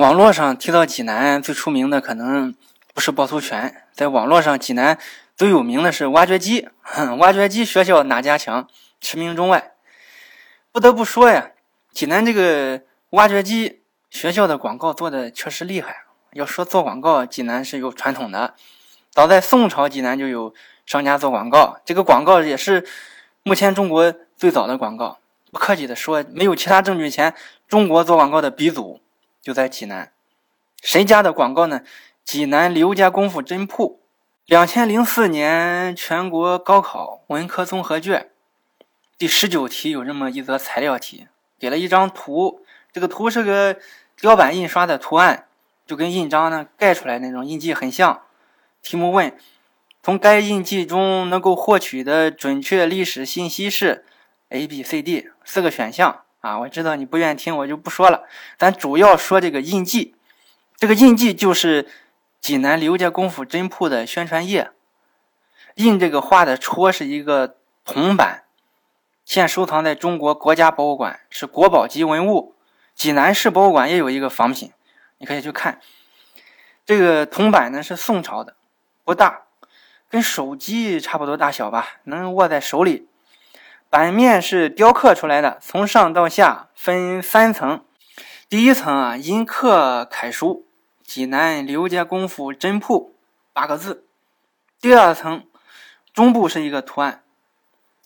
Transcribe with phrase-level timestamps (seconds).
[0.00, 2.54] 网络上提到济南最出名的可能
[2.94, 4.98] 不是趵突泉，在网络上济南
[5.36, 6.66] 最有名的是挖掘机。
[7.18, 8.66] 挖掘机学校哪家强？
[8.98, 9.72] 驰名中外。
[10.72, 11.50] 不得不说呀，
[11.92, 16.04] 济南这个挖掘机学校的广告做的确实厉害。
[16.32, 18.54] 要说做广告，济南是有传统的。
[19.10, 20.54] 早在宋朝，济南就有
[20.86, 22.86] 商家做广告，这个广告也是
[23.42, 25.18] 目前中国最早的广告。
[25.52, 27.34] 不客气的说，没有其他证据前，
[27.68, 29.02] 中国做广告的鼻祖。
[29.42, 30.12] 就在济南，
[30.82, 31.82] 谁家的广告呢？
[32.24, 34.00] 济南刘家功夫针铺。
[34.46, 38.30] 两千零四年全国高考文科综合卷
[39.16, 43.76] 第十九题有这么一则材料题，给了一张图，这个图是个
[44.16, 45.46] 雕版印刷的图案，
[45.86, 48.22] 就跟印章呢盖出来那种印记很像。
[48.82, 49.36] 题目问：
[50.02, 54.04] 从该印记中能够获取的准确历史信息是
[54.48, 56.22] A、B、C、D 四个选项。
[56.40, 58.24] 啊，我知道你不愿意听，我就不说了。
[58.56, 60.14] 咱主要说这个印记，
[60.76, 61.88] 这个印记就是
[62.40, 64.70] 济南刘家功夫针铺的宣传页。
[65.74, 68.44] 印这个画的戳是一个铜板，
[69.24, 72.54] 现收藏在中国国家博物馆，是国宝级文物。
[72.94, 74.72] 济南市博物馆也有一个仿品，
[75.18, 75.80] 你可以去看。
[76.86, 78.56] 这个铜板呢是宋朝的，
[79.04, 79.42] 不大，
[80.08, 83.06] 跟手机差不多大小吧，能握在手里。
[83.90, 87.84] 版面是雕刻出来的，从上到下分三层。
[88.48, 90.64] 第一层啊，阴刻楷书
[91.02, 93.16] “济南刘家功夫针铺”
[93.52, 94.06] 八个字。
[94.80, 95.44] 第二层，
[96.14, 97.24] 中部是一个图案，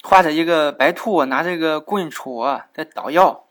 [0.02, 3.44] 画着一个白兔拿着一个棍杵在捣药。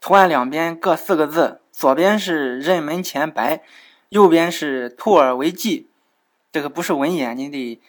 [0.00, 3.62] 图案两边各四个字，左边是“任门前白”，
[4.10, 5.88] 右边是“兔儿为记”。
[6.50, 7.80] 这个不是文言，你得。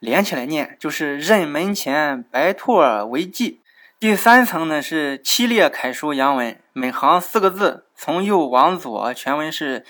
[0.00, 3.60] 连起来念就是“任门前白兔儿为记”。
[4.00, 9.84] 第三层呢是七列楷书洋文，每行四个字，从右往左，全文是：“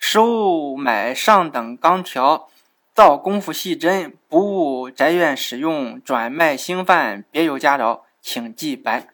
[0.00, 2.48] 收买上等钢条，
[2.92, 9.06] 造功夫细针，不误宅院使用，转卖兴贩，别有家着，请记白。”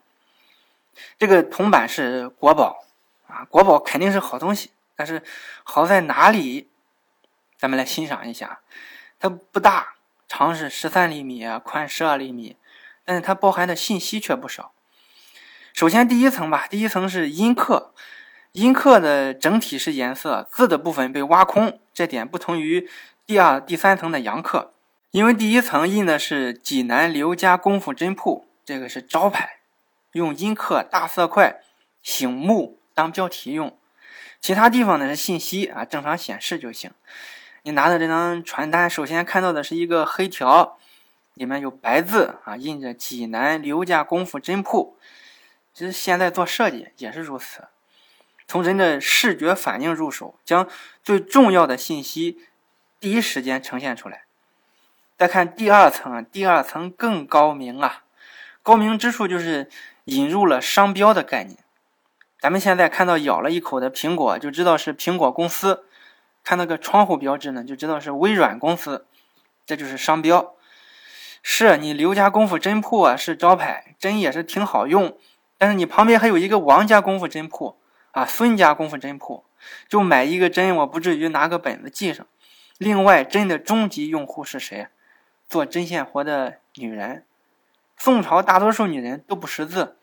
[1.19, 2.87] 这个铜板是国宝
[3.27, 5.23] 啊，国宝肯定是好东西，但是
[5.63, 6.71] 好在哪里？
[7.59, 8.61] 咱们来欣赏一下，
[9.21, 9.97] 它不大。
[10.29, 12.57] 长是十三厘米，宽十二厘米，
[13.05, 14.73] 但是它包含的信息却不少。
[15.73, 17.95] 首先第一层吧，第一层是阴刻，
[18.53, 22.89] 阴刻的整体是颜色，字的部分被挖空，这点不同于
[23.25, 24.75] 第二、第三层的阳刻。
[25.11, 29.61] 因为第一层印的是济南刘家功夫针铺，这个是招牌，
[30.13, 31.61] 用阴刻大色块
[32.03, 33.79] 醒目当标题用，
[34.41, 36.91] 其他地方呢是信息啊，正常显示就行。
[37.63, 40.79] 你拿的这张传单，首先看到的是一个黑条，
[41.35, 44.97] 里面有白字啊，印着“济南刘家功夫针铺”。
[45.75, 47.69] 其实现在做设计也是如此，
[48.47, 50.69] 从人的视觉反应入手，将
[51.05, 52.39] 最重要的信息
[52.99, 54.25] 第一时间呈现出来。
[55.17, 58.05] 再看第二层，第二层更高明啊，
[58.63, 59.69] 高明之处就是
[60.05, 61.59] 引入了商标的概念。
[62.41, 65.85] 咱们现在看到咬了一口的苹果，就知道是苹果公司。
[66.49, 69.05] 看那个窗户标志呢，就知道是微软公司，
[69.67, 70.55] 这就是商标。
[71.43, 75.19] 是你刘家功夫针铺啊，是招牌，针也是挺好用。
[75.59, 77.77] 但是你旁边还有一个王家功夫针铺
[78.13, 79.45] 啊，孙家功夫针铺，
[79.91, 82.27] 就买一个针，我不至于拿个本子记上。
[82.79, 84.89] 另外，针的终极用户是谁？
[85.51, 87.27] 做针线活的女人。
[87.99, 89.99] 宋朝大多数女人都不识字，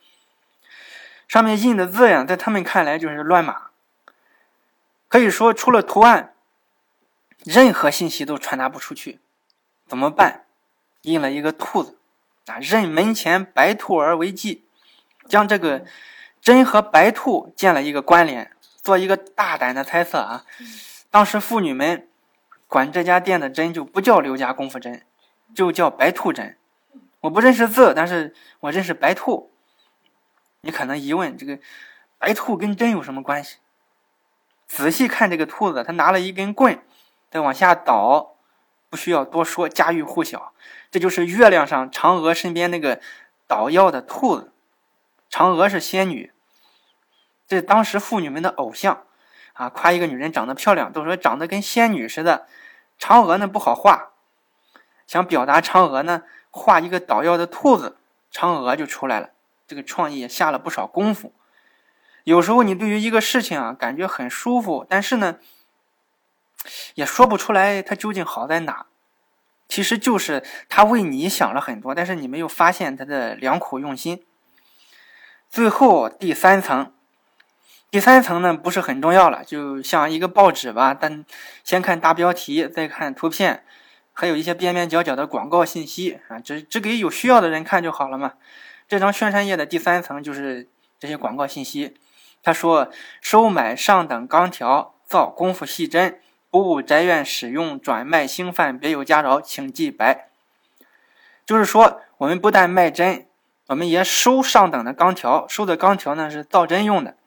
[1.27, 3.71] 上面印的字呀，在他们看来就是乱码。
[5.07, 6.33] 可以说，除了图案。
[7.45, 9.19] 任何信息都传达不出去，
[9.87, 10.45] 怎么办？
[11.03, 11.99] 印了一个兔子，
[12.47, 14.65] 啊，任门前白兔儿为记，
[15.29, 15.85] 将这个
[16.41, 18.51] 针和白兔建了一个关联，
[18.81, 20.43] 做一个大胆的猜测啊。
[21.11, 22.09] 当时妇女们
[22.67, 25.05] 管这家店的针就不叫刘家功夫针，
[25.53, 26.57] 就叫白兔针。
[27.21, 29.51] 我不认识字，但是我认识白兔。
[30.61, 31.59] 你可能疑问，这个
[32.17, 33.57] 白兔跟针有什么关系？
[34.65, 36.79] 仔细看这个兔子，它拿了一根棍。
[37.35, 38.37] 再往下倒，
[38.89, 40.53] 不需要多说，家喻户晓。
[40.89, 43.01] 这就是月亮上嫦娥身边那个
[43.45, 44.53] 捣药的兔子。
[45.29, 46.31] 嫦娥是仙女，
[47.45, 49.03] 这当时妇女们的偶像
[49.51, 49.67] 啊！
[49.67, 52.47] 夸一个女人长得漂亮，都说长得跟仙女似的。
[52.97, 54.13] 嫦娥呢不好画，
[55.05, 57.97] 想表达嫦娥呢，画一个捣药的兔子，
[58.31, 59.31] 嫦娥就出来了。
[59.67, 61.33] 这个创意也下了不少功夫。
[62.23, 65.37] 有时候你对于一个事情啊，感觉很舒服，但是呢。
[66.95, 68.85] 也说不出来它究竟好在哪，
[69.67, 74.23] 其实就是他为你想了很多，但是你没有发现他的良苦用心。
[75.49, 76.93] 最后第三层，
[77.89, 81.25] 第三层呢不是很重要了，就像一个报纸吧，但
[81.63, 83.63] 先看大标题，再看图片，
[84.13, 88.33] 还有一些边边角角的广告信息啊，只只给有需要的人看就好了嘛。
[88.87, 90.67] 这张宣传页的第三层就是
[90.99, 91.95] 这些广告信息。
[92.43, 92.91] 他说
[93.21, 96.19] ：“收买上等钢条，造功夫细针，
[96.55, 100.29] 不务宅院使用，转卖兴贩，别有家饶，请记白。”
[101.45, 103.27] 就是说，我们不但卖针，
[103.67, 105.45] 我们也收上等的钢条。
[105.49, 107.17] 收的钢条呢是造针用的。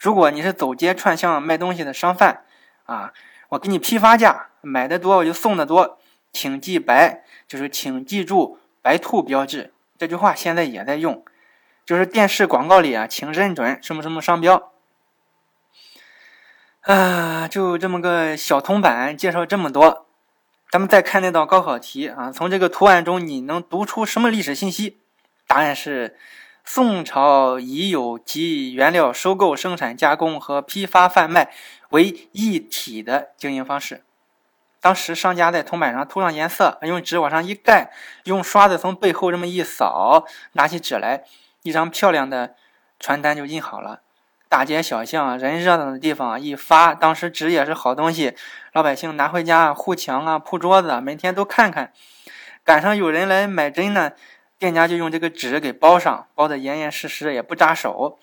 [0.00, 2.44] 如果你是走街串巷卖东西的商贩
[2.84, 3.12] 啊，
[3.50, 5.98] 我给你批发价，买的多我就送的多，
[6.32, 9.74] 请记白，就是请记住白兔标志。
[9.98, 11.22] 这句话现在也在用。
[11.84, 14.72] 就是电视广告里啊，请认准什么什么商标
[16.86, 20.06] 啊，就这么个小铜板，介绍这么多。
[20.70, 25.00] 咱们再看那道高考题啊，从这个图案中你能读出什么历史信息？
[25.48, 26.16] 答案是：
[26.64, 31.52] 宋朝已有集原料收购、生产、加工和批发贩卖
[31.88, 34.04] 为一体的经营方式。
[34.80, 37.90] 当时商家在铜板上涂上颜色，用纸往上一盖，
[38.22, 41.24] 用刷子从背后这么一扫，拿起纸来。
[41.64, 42.54] 一张漂亮的
[43.00, 44.02] 传单就印好了，
[44.48, 48.34] 大街小巷人热闹的地方一发，当时纸也是好东西，
[48.72, 51.92] 老百姓拿回家糊墙啊、铺桌子，每天都看看。
[52.64, 54.12] 赶上有人来买针呢，
[54.58, 58.18] 店家就用这个纸给包上，包的严严实实，也不扎手。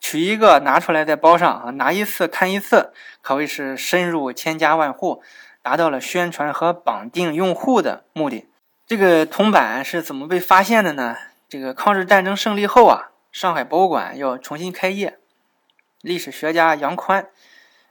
[0.00, 5.22] 取一个拿出来再包上啊，拿一次看一次，可谓是深入千家万户，
[5.60, 8.48] 达到了宣传和绑定用户的目的。
[8.86, 11.16] 这个铜板是怎么被发现的呢？
[11.48, 15.18] 这个抗日战争胜利后啊，上海博物馆要重新开业，
[16.02, 17.28] 历史学家杨宽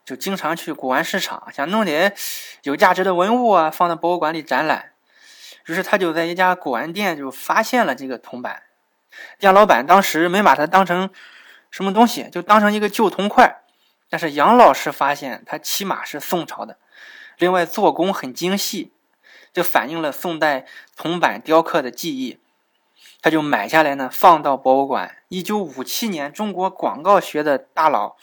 [0.04, 2.16] 就经常去古玩市场，想弄点
[2.64, 4.94] 有价值的文物啊，放在博物馆里展览。
[5.68, 8.64] 于是他就在一家古玩店就发现了这个铜板，
[9.38, 11.12] 店老板当时没把它当成
[11.70, 13.62] 什么东西，就当成一个旧铜块。
[14.10, 16.80] 但是杨老师发现它起码是宋朝的，
[17.38, 18.92] 另外做工很精细，
[19.54, 20.66] 这反映了宋代
[20.96, 22.40] 铜板雕刻的技艺。
[23.22, 25.18] 他就买下来呢，放到博物馆。
[25.28, 28.16] 一九五七年，中国广告学的大佬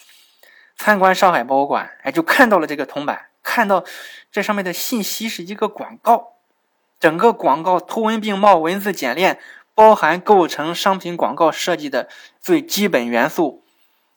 [0.77, 3.85] 参观上海博物馆，哎，就看到了这个铜板，看到
[4.33, 6.33] 这上面的信息是一个广告，
[6.99, 9.39] 整个广告图文并茂，文字简练，
[9.75, 12.09] 包含构成商品广告设计的
[12.41, 13.63] 最基本元素，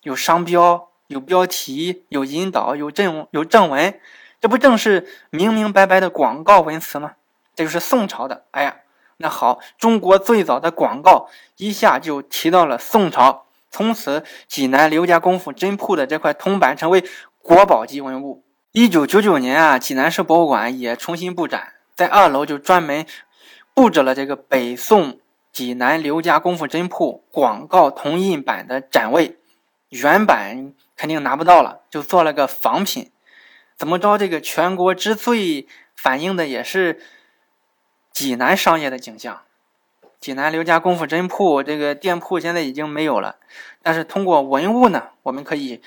[0.02, 4.00] 有商标，有标题，有引导，有正有正文，
[4.40, 7.12] 这不正是明明白白的广告文词吗？
[7.54, 8.76] 这就是宋朝的，哎呀。
[9.22, 11.28] 那好，中国最早的广告
[11.58, 17.04] 一下就提到了宋朝，从此济南刘家功夫针铺的这块铜板成为
[17.42, 18.42] 国宝级文物。
[18.72, 23.04] 一九九九年啊，济南市博物馆也重新布展，在二楼就专门
[23.74, 25.20] 布置了这个北宋
[25.52, 29.36] 济南刘家功夫针铺广告铜印版的展位，
[29.90, 33.10] 原版肯定拿不到了，就做了个仿品。
[33.76, 37.02] 怎么着，这个全国之最反映的也是。
[38.12, 39.42] 济南商业的景象，
[40.20, 43.36] 济南刘家功夫针铺这个店铺现在已经没有了，
[43.82, 45.80] 但是通过文物呢，我们可以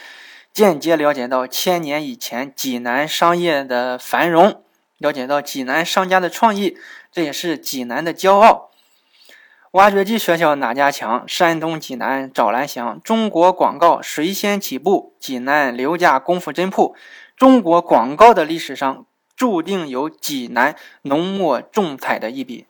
[0.52, 4.64] 间接了解到千年以前济南商业的繁荣，
[4.98, 6.78] 了解到济南商家的创意，
[7.12, 8.72] 这也是济南的骄傲。
[9.72, 11.24] 挖掘机学校哪家强？
[11.28, 13.02] 山东济南找蓝翔。
[13.02, 15.16] 中国广告谁先起步？
[15.20, 16.96] 济南刘家功夫针铺。
[17.36, 19.06] 中国广告的历史上。
[19.36, 22.66] 注定有济南浓墨重彩的一笔。